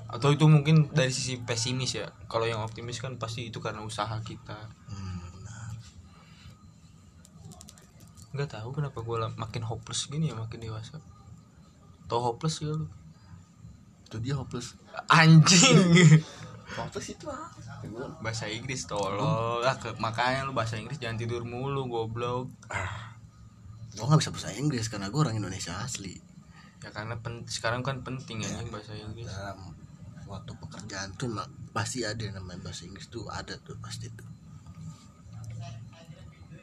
atau 0.09 0.33
itu 0.37 0.45
mungkin 0.45 0.93
dari 0.93 1.09
sisi 1.09 1.41
pesimis 1.41 1.97
ya 1.97 2.13
kalau 2.29 2.45
yang 2.45 2.61
optimis 2.61 3.01
kan 3.01 3.17
pasti 3.17 3.49
itu 3.49 3.57
karena 3.57 3.81
usaha 3.81 4.13
kita. 4.21 4.57
Hmm, 4.89 5.21
benar. 5.33 5.73
Nggak 8.39 8.55
tahu 8.55 8.71
kenapa 8.71 9.03
gue 9.03 9.17
makin 9.35 9.63
hopeless 9.67 10.07
gini 10.07 10.31
ya 10.31 10.39
makin 10.39 10.63
dewasa. 10.63 11.03
Tau 12.07 12.23
hopeless 12.23 12.63
ya 12.63 12.71
lu? 12.71 12.87
Itu 14.07 14.23
dia 14.23 14.39
hopeless. 14.39 14.79
Anjing. 15.11 15.93
Hopeless 16.69 17.17
itu 17.17 17.25
apa? 17.25 17.49
Bahasa 18.21 18.45
Inggris 18.45 18.85
tolol. 18.85 19.65
Ah, 19.65 19.81
ke- 19.81 19.97
makanya 19.97 20.45
lu 20.45 20.53
bahasa 20.53 20.77
Inggris 20.77 21.01
jangan 21.01 21.17
tidur 21.17 21.41
mulu 21.41 21.89
goblok. 21.89 22.53
Ah. 22.69 23.17
Gue 23.97 24.05
nggak 24.05 24.21
bisa 24.21 24.29
bahasa 24.37 24.53
Inggris 24.53 24.85
karena 24.93 25.09
gue 25.09 25.17
orang 25.17 25.41
Indonesia 25.41 25.73
asli. 25.81 26.13
Ya 26.85 26.93
karena 26.93 27.17
pen- 27.19 27.49
sekarang 27.49 27.81
kan 27.81 28.05
penting 28.05 28.45
ya 28.45 28.53
bahasa 28.69 28.93
Inggris. 28.93 29.25
dalam 29.25 29.73
waktu 30.29 30.53
pekerjaan 30.61 31.09
tuh 31.17 31.33
emang 31.33 31.49
pasti 31.73 32.05
ada 32.05 32.21
yang 32.21 32.37
namanya 32.37 32.69
bahasa 32.69 32.85
Inggris 32.85 33.09
tuh 33.09 33.25
ada 33.33 33.57
tuh 33.65 33.73
pasti 33.81 34.13
tuh. 34.13 34.29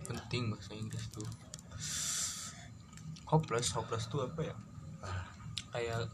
Penting 0.05 0.53
bahasa 0.53 0.77
Inggris 0.77 1.01
tuh 1.09 1.25
hopeless 3.35 3.75
hopeless 3.75 4.07
tuh 4.07 4.23
apa 4.23 4.41
ya? 4.47 4.55
Ah, 5.03 5.27
kayak 5.75 6.07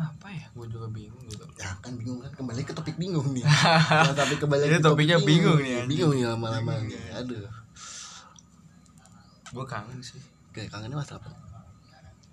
apa 0.00 0.26
ya? 0.32 0.46
Gue 0.56 0.66
juga 0.72 0.88
bingung 0.88 1.20
gitu. 1.28 1.44
Ya 1.60 1.76
kan 1.84 1.92
bingung 2.00 2.24
kan 2.24 2.32
kembali 2.32 2.64
ke 2.64 2.72
topik 2.72 2.96
bingung 2.96 3.36
nih. 3.36 3.44
Nah, 4.08 4.16
tapi 4.16 4.40
kembali 4.40 4.64
ke 4.64 4.80
topik 4.80 5.04
topiknya 5.04 5.18
bingung 5.20 5.60
nih, 5.60 5.84
anjing. 5.84 5.88
bingung 5.92 6.12
nih 6.16 6.24
lama-lama 6.24 6.72
nih. 6.80 7.20
Aduh. 7.20 7.44
Gue 9.52 9.64
kangen 9.68 10.00
sih. 10.00 10.22
Kayak 10.56 10.72
kangennya 10.72 10.96
mas 10.96 11.12
apa? 11.12 11.30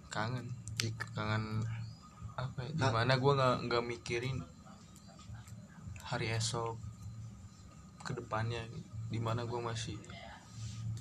Kangen. 0.07 0.47
Ih, 0.79 0.93
kangen 1.11 1.67
apa 2.37 2.59
ya? 2.63 2.71
Nah. 2.77 2.89
di 2.89 2.93
mana 2.95 3.13
gue 3.19 3.31
nggak 3.33 3.55
nggak 3.67 3.83
mikirin 3.83 4.37
hari 6.07 6.31
esok 6.31 6.79
ke 8.05 8.15
depannya 8.15 8.63
di 9.11 9.19
mana 9.19 9.43
gue 9.43 9.59
masih 9.59 9.99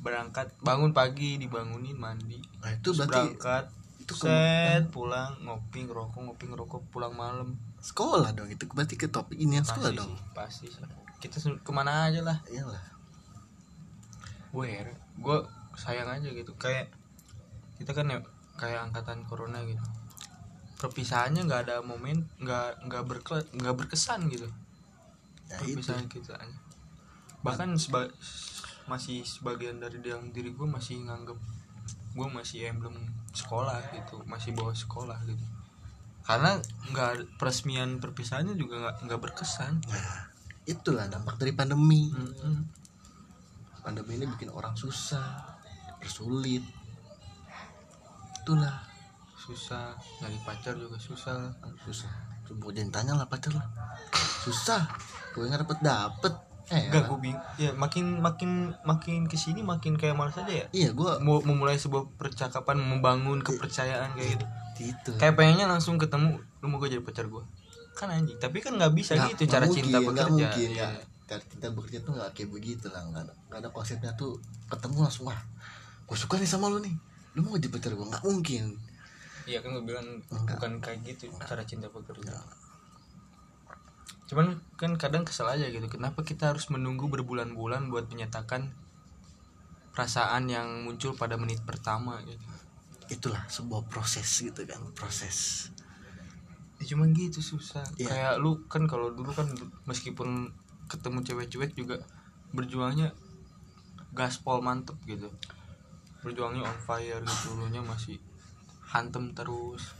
berangkat 0.01 0.53
bangun 0.61 0.93
pagi 0.93 1.37
dibangunin 1.37 1.97
mandi. 1.97 2.39
Nah 2.61 2.71
itu 2.73 2.93
terus 2.93 2.99
berarti 3.03 3.37
berangkat 3.37 3.65
itu 4.03 4.13
ke- 4.15 4.29
set 4.29 4.85
pulang 4.95 5.35
ngopi 5.43 5.83
ngerokok 5.85 6.21
ngopi 6.23 6.45
ngerokok 6.47 6.81
pulang 6.91 7.15
malam. 7.15 7.59
Sekolah 7.83 8.31
dong 8.35 8.49
itu 8.49 8.67
berarti 8.71 8.95
ke 8.95 9.11
topik 9.11 9.39
ini 9.39 9.59
yang 9.59 9.67
sekolah 9.67 9.91
pasti 9.91 9.99
dong? 9.99 10.13
sih 10.13 10.23
pasti 10.33 10.67
sih. 10.71 10.83
kita 11.17 11.37
ke 11.65 11.73
mana 11.73 12.07
aja 12.07 12.21
lah. 12.23 12.39
Iyalah. 12.47 12.85
Gue 14.53 14.69
gue 15.19 15.39
sayang 15.77 16.09
aja 16.09 16.29
gitu. 16.29 16.53
Kayak 16.57 16.93
kita 17.77 17.93
kan 17.93 18.09
ya 18.09 18.19
kayak 18.57 18.89
angkatan 18.91 19.25
corona 19.27 19.61
gitu. 19.65 19.83
Perpisahannya 20.77 21.45
nggak 21.49 21.69
ada 21.69 21.77
momen 21.81 22.29
nggak 22.39 22.85
nggak 22.89 23.03
berke 23.09 23.43
nggak 23.53 23.75
berkesan 23.75 24.29
gitu. 24.29 24.49
Ya 25.49 25.57
itu. 25.65 25.77
Perpisahan 25.81 26.07
kita 26.07 26.37
bahkan 27.45 27.79
seba- 27.79 28.11
masih 28.87 29.27
sebagian 29.27 29.83
dari 29.83 29.99
dalam 29.99 30.31
diri 30.31 30.55
gue 30.55 30.67
masih 30.67 31.03
nganggep 31.07 31.39
gue 32.17 32.29
masih 32.33 32.73
emblem 32.73 32.97
sekolah 33.37 33.83
gitu 33.93 34.23
masih 34.25 34.57
bawa 34.57 34.73
sekolah 34.73 35.19
gitu. 35.29 35.45
Karena 36.27 36.59
nggak 36.91 37.39
peresmian 37.39 38.03
perpisahannya 38.03 38.57
juga 38.57 38.83
nggak 38.83 38.97
nggak 39.07 39.21
berkesan. 39.21 39.85
Nah 39.85 40.33
itulah 40.67 41.07
dampak 41.07 41.39
dari 41.39 41.53
pandemi. 41.55 42.11
Mm-mm. 42.11 42.57
pandemi 43.87 44.19
ini 44.19 44.27
bikin 44.27 44.51
orang 44.51 44.75
susah 44.75 45.55
bersulit. 46.03 46.65
Itulah. 48.43 48.83
Susah 49.39 49.95
nyari 50.19 50.39
pacar 50.43 50.75
juga 50.75 50.99
susah. 50.99 51.55
Susah. 51.87 52.11
Coba 52.43 52.75
jangan 52.75 52.91
tanya 52.91 53.13
lah 53.23 53.27
pacar 53.31 53.55
lah. 53.55 53.67
Susah. 54.43 54.83
Gue 55.31 55.47
nggak 55.47 55.63
dapet 55.63 55.79
dapet 55.85 56.35
eh 56.67 56.83
Enggak 56.83 57.07
gue 57.07 57.19
bingung. 57.21 57.43
Ya 57.57 57.71
makin 57.73 58.19
makin 58.19 58.51
makin 58.83 59.25
ke 59.25 59.35
sini 59.35 59.63
makin 59.63 59.95
kayak 59.95 60.15
malas 60.15 60.35
aja 60.35 60.51
ya? 60.51 60.67
Iya 60.71 60.91
gue 60.91 61.11
mau 61.21 61.39
memulai 61.41 61.77
sebuah 61.77 62.11
percakapan 62.17 62.77
membangun 62.77 63.39
kepercayaan 63.41 64.13
kayak 64.13 64.35
gitu. 64.35 64.47
Itu 64.91 65.11
kayak 65.17 65.35
pengennya 65.35 65.65
langsung 65.65 65.95
ketemu 65.97 66.37
lu 66.59 66.67
mau 66.67 66.77
gue 66.77 66.91
jadi 66.91 67.01
pacar 67.01 67.27
gue 67.27 67.43
kan 67.93 68.13
anjing 68.13 68.37
tapi 68.37 68.61
kan 68.61 68.77
nggak 68.77 68.93
bisa 68.93 69.17
Nggak- 69.17 69.31
gitu 69.33 69.43
nggak 69.43 69.53
cara 69.53 69.65
mungkin, 69.65 69.81
cinta 69.81 69.99
bekerja 69.99 70.25
mungkin. 70.29 70.69
Iya. 70.69 70.87
nggak. 70.91 70.93
cara 71.27 71.43
cinta 71.43 71.67
bekerja 71.73 71.99
tuh 72.03 72.13
nggak 72.13 72.31
kayak 72.33 72.51
begitu 72.51 72.87
lah 72.87 73.03
nggak 73.05 73.23
ada, 73.25 73.35
nggak 73.49 73.61
ada 73.63 73.69
konsepnya 73.71 74.13
tuh. 74.13 74.37
Ketemu 74.67 74.97
langsung 75.01 75.25
wah 75.25 75.41
gue 76.03 76.17
suka 76.17 76.35
nih 76.37 76.47
sama 76.47 76.67
lu 76.67 76.79
nih. 76.79 76.93
Lu 77.33 77.43
mau 77.43 77.55
jadi 77.55 77.67
pacar 77.69 77.93
gue 77.93 78.05
nggak 78.05 78.23
mungkin. 78.23 78.65
Iya 79.47 79.63
kan 79.63 79.71
gue 79.73 79.85
bilang 79.85 80.07
Enggak. 80.29 80.59
bukan 80.59 80.73
kayak 80.79 80.99
gitu 81.05 81.31
cara 81.39 81.63
cinta 81.63 81.87
bekerja 81.89 82.35
cuman 84.27 84.59
kan 84.75 84.99
kadang 84.99 85.23
kesel 85.23 85.47
aja 85.47 85.71
gitu. 85.71 85.87
Kenapa 85.87 86.27
kita 86.27 86.51
harus 86.51 86.67
menunggu 86.69 87.07
berbulan-bulan 87.07 87.87
buat 87.91 88.11
menyatakan 88.11 88.75
perasaan 89.95 90.51
yang 90.51 90.83
muncul 90.83 91.15
pada 91.15 91.39
menit 91.39 91.63
pertama 91.63 92.19
gitu? 92.27 92.43
Itulah 93.07 93.47
sebuah 93.47 93.87
proses 93.87 94.27
gitu 94.27 94.67
kan 94.67 94.83
proses. 94.99 95.71
Ya 96.83 96.85
cuman 96.93 97.15
gitu 97.15 97.39
susah. 97.41 97.87
Iya. 97.97 98.11
kayak 98.11 98.35
lu 98.43 98.67
kan 98.67 98.91
kalau 98.91 99.15
dulu 99.15 99.31
kan 99.31 99.47
meskipun 99.87 100.53
ketemu 100.91 101.23
cewek-cewek 101.23 101.73
juga 101.79 102.03
berjuangnya 102.51 103.15
gaspol 104.11 104.59
mantep 104.59 104.99
gitu. 105.07 105.31
Berjuangnya 106.27 106.67
on 106.67 106.79
fire 106.83 107.23
gitu 107.23 107.55
lu 107.55 107.71
nya 107.71 107.79
masih 107.81 108.19
hantem 108.91 109.31
terus. 109.39 109.95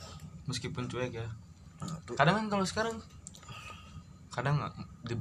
Meskipun 0.51 0.91
cuek 0.91 1.15
ya. 1.15 1.27
Nah, 1.79 1.95
kadang 2.19 2.43
kan 2.43 2.47
kalau 2.51 2.65
sekarang 2.67 2.99
kadang 4.37 4.61
di, 5.01 5.17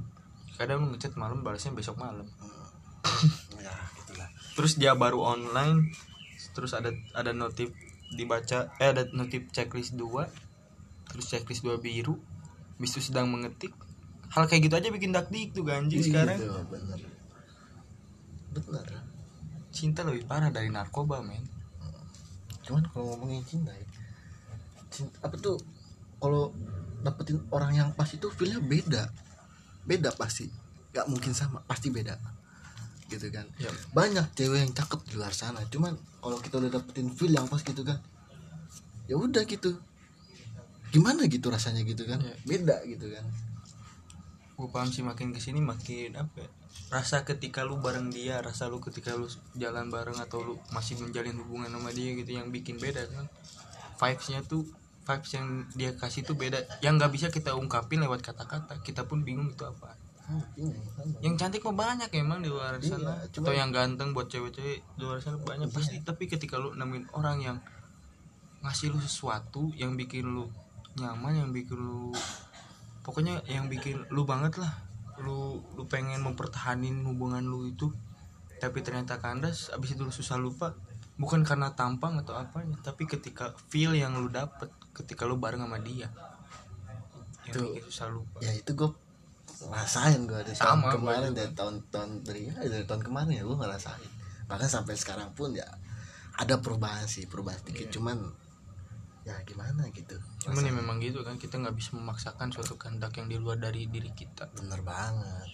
kadang 0.60 0.92
ngechat 0.92 1.16
malam 1.16 1.40
balasnya 1.40 1.72
besok 1.72 1.96
malam. 1.96 2.28
Ya 3.56 3.72
itulah 3.96 4.28
terus 4.52 4.76
dia 4.76 4.92
baru 4.92 5.24
online 5.24 5.96
terus 6.52 6.76
ada 6.76 6.92
ada 7.16 7.32
notif 7.32 7.72
dibaca 8.12 8.68
eh 8.76 8.88
ada 8.92 9.08
notif 9.16 9.48
checklist 9.52 9.96
2 9.96 10.04
terus 11.08 11.24
checklist 11.32 11.64
2 11.64 11.80
biru 11.80 12.20
bis 12.76 12.92
itu 12.92 13.08
sedang 13.08 13.32
mengetik. 13.32 13.72
Hal 14.28 14.44
kayak 14.44 14.68
gitu 14.68 14.74
aja 14.76 14.88
bikin 14.92 15.16
dakdik 15.16 15.56
tuh 15.56 15.64
ganjing 15.64 16.04
sekarang. 16.04 16.36
Iya, 16.36 16.60
bener. 16.68 16.98
Bener. 18.52 18.86
Cinta 19.72 20.04
lebih 20.04 20.28
parah 20.28 20.52
dari 20.52 20.68
narkoba 20.68 21.24
men. 21.24 21.40
Cuman 22.68 22.84
kalau 22.92 23.16
ngomongin 23.16 23.40
cinta 23.48 23.72
ya 23.72 23.86
cinta 24.90 25.16
apa 25.24 25.36
tuh 25.36 25.60
kalau 26.16 26.48
dapetin 27.06 27.38
orang 27.54 27.72
yang 27.78 27.88
pas 27.94 28.10
itu 28.10 28.26
feelnya 28.34 28.58
beda. 28.58 29.06
Beda 29.86 30.10
pasti. 30.10 30.50
Nggak 30.90 31.06
mungkin 31.06 31.32
sama. 31.32 31.62
Pasti 31.62 31.94
beda. 31.94 32.18
Gitu 33.06 33.30
kan. 33.30 33.46
Ya. 33.62 33.70
Banyak 33.94 34.34
cewek 34.34 34.66
yang 34.66 34.74
cakep 34.74 35.00
di 35.06 35.14
luar 35.14 35.30
sana. 35.30 35.62
Cuman 35.70 35.94
kalau 36.18 36.42
kita 36.42 36.58
udah 36.58 36.82
dapetin 36.82 37.14
feel 37.14 37.30
yang 37.30 37.46
pas 37.46 37.62
gitu 37.62 37.86
kan 37.86 38.02
ya 39.06 39.14
udah 39.14 39.42
gitu. 39.46 39.78
Gimana 40.90 41.26
gitu 41.26 41.50
rasanya 41.50 41.82
gitu 41.86 42.06
kan? 42.06 42.22
Iya. 42.22 42.34
beda 42.46 42.76
gitu 42.86 43.06
kan. 43.10 43.24
Gue 44.56 44.68
paham 44.70 44.88
sih 44.90 45.04
makin 45.04 45.34
ke 45.34 45.40
sini 45.42 45.60
makin 45.60 46.16
apa 46.16 46.46
ya, 46.46 46.48
rasa 46.88 47.28
ketika 47.28 47.60
lu 47.60 47.76
bareng 47.76 48.08
dia 48.08 48.40
rasa 48.40 48.72
lu 48.72 48.80
ketika 48.80 49.12
lu 49.12 49.28
jalan 49.52 49.92
bareng 49.92 50.16
atau 50.16 50.40
lu 50.40 50.54
masih 50.72 50.96
menjalin 50.96 51.36
hubungan 51.36 51.68
sama 51.68 51.92
dia 51.92 52.16
gitu 52.16 52.30
yang 52.34 52.48
bikin 52.50 52.80
beda 52.80 53.04
kan. 53.10 53.26
Vibesnya 53.96 54.40
tuh 54.44 54.64
vibes 55.06 55.30
yang 55.32 55.46
dia 55.72 55.90
kasih 55.94 56.26
tuh 56.26 56.34
beda. 56.34 56.58
Yang 56.82 56.94
nggak 56.98 57.12
bisa 57.14 57.26
kita 57.30 57.54
ungkapin 57.54 58.02
lewat 58.02 58.26
kata-kata. 58.26 58.82
Kita 58.82 59.06
pun 59.06 59.22
bingung 59.22 59.48
itu 59.48 59.62
apa. 59.62 59.94
Hmm, 60.26 60.42
sama. 60.58 61.22
yang 61.22 61.38
cantik 61.38 61.62
mah 61.62 61.70
banyak 61.70 62.10
emang 62.18 62.42
di 62.42 62.50
luar 62.50 62.82
Iya, 62.82 62.98
sana. 62.98 63.14
cuman- 63.30 63.46
atau 63.46 63.54
yang 63.54 63.70
ganteng 63.70 64.10
buat 64.10 64.26
cewek-cewek 64.26 64.82
di 64.82 65.02
luar 65.06 65.22
sana 65.22 65.38
banyak. 65.38 65.70
Pasti 65.70 66.02
tapi 66.02 66.26
ketika 66.26 66.58
lu 66.58 66.74
nemuin 66.74 67.14
orang 67.14 67.38
yang 67.38 67.56
ngasih 68.58 68.90
lu 68.90 68.98
sesuatu 68.98 69.70
yang 69.78 69.94
bikin 69.94 70.26
lu 70.26 70.50
nyaman 70.98 71.46
yang 71.46 71.50
bikin 71.54 71.78
lu 71.78 72.10
pokoknya 73.06 73.38
yang 73.46 73.70
bikin 73.70 74.02
lu 74.10 74.26
banget 74.26 74.58
lah. 74.58 74.74
Lu 75.22 75.62
lu 75.78 75.86
pengen 75.86 76.18
mempertahanin 76.26 77.06
hubungan 77.06 77.46
lu 77.46 77.70
itu. 77.70 77.94
Tapi 78.58 78.82
ternyata 78.82 79.22
kandas 79.22 79.70
abis 79.70 79.94
itu 79.94 80.02
lu 80.02 80.10
susah 80.10 80.34
lupa 80.34 80.74
bukan 81.16 81.40
karena 81.48 81.72
tampang 81.72 82.20
atau 82.20 82.36
apanya 82.36 82.76
tapi 82.84 83.08
ketika 83.08 83.56
feel 83.72 83.96
yang 83.96 84.20
lu 84.20 84.28
dapet 84.28 84.68
ketika 84.92 85.24
lu 85.24 85.40
bareng 85.40 85.64
sama 85.64 85.80
dia. 85.80 86.08
Yang 87.48 87.54
Tuh. 87.56 87.64
bikin 87.72 87.82
susah 87.88 88.06
lupa. 88.12 88.36
Ya 88.44 88.52
itu 88.52 88.70
gue 88.76 88.90
rasain 89.72 90.28
gue 90.28 90.36
dari 90.44 90.52
tahun 90.52 90.68
Sama, 90.76 90.92
gua 90.92 90.94
kemarin 91.00 91.32
dari 91.32 91.52
tahun-tahun 91.56 92.10
dari 92.28 92.40
ya, 92.52 92.54
dari 92.60 92.84
tahun 92.84 93.02
kemarin 93.04 93.30
ya 93.32 93.42
gue 93.44 93.56
ngerasain. 93.56 94.10
Bahkan 94.48 94.68
sampai 94.68 94.94
sekarang 94.96 95.32
pun 95.32 95.56
ya 95.56 95.64
ada 96.36 96.60
perubahan 96.60 97.08
sih 97.08 97.24
perubahan 97.24 97.56
sedikit. 97.64 97.88
Iya. 97.88 97.94
cuman 97.96 98.18
ya 99.26 99.34
gimana 99.42 99.88
gitu. 99.90 100.16
Cuman 100.44 100.62
ya 100.62 100.72
memang 100.76 100.96
gitu 101.00 101.24
kan 101.24 101.40
kita 101.40 101.58
nggak 101.58 101.74
bisa 101.74 101.96
memaksakan 101.96 102.52
suatu 102.52 102.76
kehendak 102.76 103.16
yang 103.16 103.26
di 103.26 103.40
luar 103.40 103.56
dari 103.56 103.88
diri 103.88 104.12
kita. 104.12 104.52
bener 104.52 104.84
banget. 104.84 105.50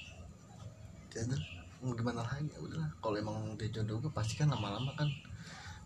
Ya 1.14 1.22
udah 1.24 1.40
mau 1.82 1.94
gimana 1.94 2.20
lagi? 2.26 2.50
Ya 2.50 2.58
udahlah. 2.58 2.90
Kalau 2.98 3.16
emang 3.16 3.54
dia 3.54 3.70
jodoh 3.70 4.02
gue 4.02 4.12
pasti 4.12 4.34
kan 4.34 4.50
lama-lama 4.50 4.90
kan 4.98 5.08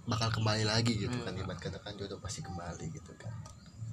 bakal 0.06 0.30
kembali 0.32 0.62
lagi 0.62 0.96
gitu 0.96 1.16
kan 1.20 1.30
Iya. 1.30 1.42
ibarat 1.42 1.60
katakan 1.60 1.92
jodoh 1.94 2.18
pasti 2.18 2.40
kembali 2.40 2.86
gitu 2.90 3.12
kan 3.16 3.34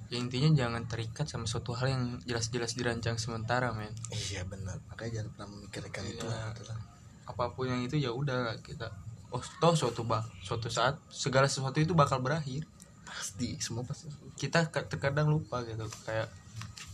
Ya 0.08 0.22
intinya 0.22 0.46
jangan 0.54 0.86
terikat 0.86 1.26
sama 1.26 1.44
suatu 1.44 1.74
hal 1.74 1.90
yang 1.90 2.04
jelas-jelas 2.22 2.78
dirancang 2.78 3.18
sementara, 3.18 3.74
men. 3.74 3.90
iya 4.12 4.46
benar 4.46 4.78
makanya 4.86 5.20
jangan 5.20 5.30
pernah 5.32 5.48
memikirkan 5.52 6.04
itu 6.06 6.22
Iya. 6.22 6.30
lah 6.30 6.46
gitu 6.52 6.64
lah. 6.64 6.78
Apa 7.26 7.44
pun 7.50 7.66
yang 7.66 7.82
itu 7.82 7.98
ya 7.98 8.12
udah 8.12 8.54
kita 8.60 8.86
oh 9.30 9.42
toh 9.58 9.74
suatu 9.74 10.04
bak 10.04 10.22
suatu 10.40 10.70
saat 10.70 11.02
segala 11.08 11.46
sesuatu 11.46 11.78
itu 11.78 11.94
bakal 11.94 12.20
berakhir. 12.20 12.62
pasti 13.04 13.58
semua 13.58 13.82
pasti 13.82 14.10
Kita 14.34 14.70
ka- 14.70 14.86
terkadang 14.86 15.28
lupa 15.28 15.62
gitu 15.62 15.82
kayak 16.04 16.30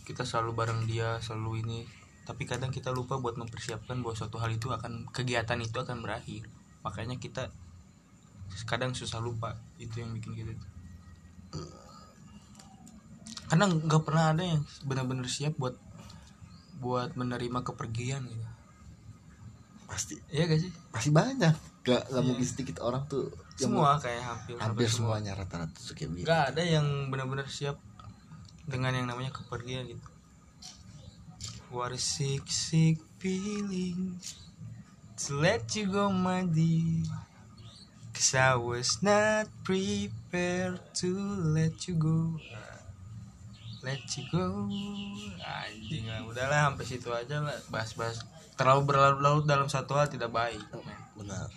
kita 0.02 0.20
selalu 0.22 0.52
bareng 0.54 0.80
dia, 0.84 1.16
selalu 1.18 1.60
ini 1.60 1.80
tapi 2.22 2.44
kadang 2.44 2.68
kita 2.68 2.88
lupa 2.88 3.16
buat 3.16 3.34
mempersiapkan 3.34 3.98
bahwa 3.98 4.12
suatu 4.14 4.36
hal 4.36 4.48
itu 4.48 4.68
akan 4.68 5.08
kegiatan 5.10 5.56
itu 5.58 5.76
akan 5.76 6.00
berakhir. 6.00 6.44
Makanya 6.80 7.16
kita 7.16 7.48
kadang 8.66 8.92
susah 8.92 9.22
lupa 9.22 9.56
itu 9.78 10.02
yang 10.02 10.12
bikin 10.14 10.34
kita 10.36 10.52
karena 13.50 13.66
nggak 13.66 14.02
pernah 14.06 14.30
ada 14.30 14.46
yang 14.46 14.62
benar-benar 14.86 15.26
siap 15.26 15.58
buat 15.58 15.74
buat 16.78 17.18
menerima 17.18 17.66
kepergian 17.66 18.22
gitu. 18.24 18.46
Pasti. 19.90 20.14
Iya 20.30 20.46
gak 20.46 20.60
sih? 20.62 20.72
Masih 20.94 21.10
banyak. 21.10 21.54
Gak, 21.82 22.02
gak 22.08 22.14
Iya. 22.14 22.22
mungkin 22.22 22.46
sedikit 22.46 22.78
orang 22.78 23.10
tuh 23.10 23.26
yang 23.58 23.74
semua 23.74 23.98
kayak 23.98 24.22
hampir 24.22 24.54
hampir 24.56 24.86
semua. 24.86 25.18
semuanya 25.18 25.32
rata-rata 25.34 25.76
kayak 25.92 26.10
gitu. 26.14 26.24
Nggak 26.24 26.42
ada 26.54 26.62
yang 26.62 26.86
benar-benar 27.10 27.50
siap 27.50 27.76
dengan 28.70 28.94
yang 28.94 29.10
namanya 29.10 29.34
kepergian 29.34 29.90
gitu. 29.90 30.06
What 31.74 31.90
a 31.90 31.98
sick 31.98 32.46
sick 32.46 33.02
feeling. 33.18 34.14
To 35.26 35.42
let 35.42 35.68
you 35.74 35.90
go 35.90 36.08
my 36.08 36.46
dear 36.46 37.04
cause 38.20 38.36
I 38.36 38.52
was 38.52 39.00
not 39.00 39.48
prepared 39.64 40.76
to 41.00 41.08
let 41.56 41.88
you 41.88 41.96
go 41.96 42.36
let 43.80 44.04
you 44.12 44.28
go. 44.28 44.68
Anjing 45.40 46.04
lah 46.04 46.20
udahlah 46.28 46.68
sampai 46.68 46.84
situ 46.84 47.08
aja 47.08 47.40
lah. 47.40 47.56
Bahas-bahas 47.72 48.20
terlalu 48.60 48.92
berlarut-larut 48.92 49.48
dalam 49.48 49.72
satu 49.72 49.96
hal 49.96 50.12
tidak 50.12 50.28
baik. 50.28 50.60
Men. 50.84 51.00
benar. 51.16 51.48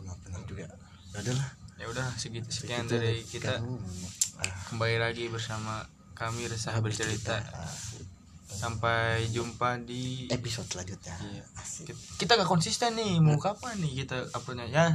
Benar 0.00 0.16
benar 0.24 0.40
juga. 0.48 0.64
Ya 1.12 1.18
udahlah. 1.20 1.48
Ya 1.76 1.86
udah 1.92 2.08
segitu 2.16 2.48
sekian 2.48 2.88
dari 2.88 3.20
kita. 3.28 3.60
kembali 4.72 4.96
lagi 4.96 5.28
bersama 5.28 5.84
kami 6.16 6.48
resah 6.48 6.72
bercerita. 6.80 7.36
sampai 8.52 9.32
jumpa 9.32 9.80
di 9.80 10.28
episode 10.28 10.68
selanjutnya. 10.68 11.16
Iya. 11.24 11.44
kita 12.20 12.36
gak 12.36 12.44
konsisten 12.44 12.92
nih 13.00 13.16
mau 13.16 13.40
kapan 13.40 13.80
nih 13.80 14.04
kita 14.04 14.28
uploadnya? 14.28 14.68
Ya 14.68 14.92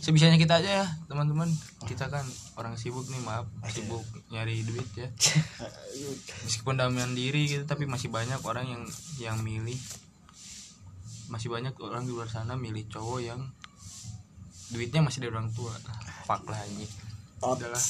sebisanya 0.00 0.40
kita 0.40 0.58
aja 0.58 0.84
ya 0.84 0.86
teman-teman. 1.06 1.48
Kita 1.84 2.08
kan 2.08 2.24
orang 2.56 2.74
sibuk 2.80 3.06
nih 3.12 3.20
maaf. 3.22 3.46
Sibuk 3.68 4.02
nyari 4.32 4.64
duit 4.64 4.88
ya. 4.96 5.08
Meskipun 6.44 6.80
udah 6.80 6.88
mandiri 6.88 7.46
gitu 7.46 7.64
tapi 7.68 7.84
masih 7.84 8.08
banyak 8.08 8.40
orang 8.42 8.66
yang 8.66 8.82
yang 9.20 9.36
milih. 9.40 9.76
Masih 11.30 11.52
banyak 11.52 11.76
orang 11.78 12.08
di 12.08 12.12
luar 12.12 12.26
sana 12.26 12.58
milih 12.58 12.88
cowok 12.90 13.20
yang 13.22 13.40
duitnya 14.72 15.04
masih 15.04 15.24
dari 15.24 15.32
orang 15.32 15.52
tua. 15.52 15.72
Fuck 16.26 16.48
lah 16.48 16.58
anjing. 16.58 16.90
Udahlah. 17.40 17.84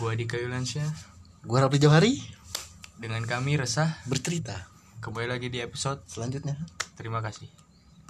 Gua 0.00 0.16
di 0.16 0.24
Kayulansyah 0.24 0.88
gua 1.44 1.66
Rapli 1.66 1.80
Johari. 1.80 2.14
Dengan 3.00 3.24
kami 3.24 3.56
resah. 3.56 3.96
Bercerita. 4.04 4.68
Kembali 5.00 5.24
lagi 5.32 5.48
di 5.48 5.64
episode 5.64 6.04
selanjutnya. 6.04 6.52
Terima 7.00 7.24
kasih 7.24 7.59